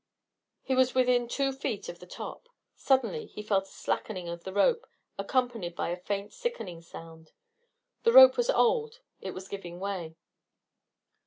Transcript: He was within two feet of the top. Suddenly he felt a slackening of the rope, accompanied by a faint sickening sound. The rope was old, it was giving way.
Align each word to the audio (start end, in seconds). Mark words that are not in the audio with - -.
He 0.63 0.73
was 0.73 0.95
within 0.95 1.27
two 1.27 1.51
feet 1.51 1.87
of 1.87 1.99
the 1.99 2.07
top. 2.07 2.49
Suddenly 2.75 3.27
he 3.27 3.43
felt 3.43 3.65
a 3.65 3.71
slackening 3.71 4.27
of 4.29 4.43
the 4.45 4.51
rope, 4.51 4.87
accompanied 5.19 5.75
by 5.75 5.89
a 5.89 5.95
faint 6.01 6.33
sickening 6.33 6.81
sound. 6.81 7.33
The 8.01 8.11
rope 8.13 8.35
was 8.35 8.49
old, 8.49 9.01
it 9.19 9.35
was 9.35 9.47
giving 9.47 9.79
way. 9.79 10.15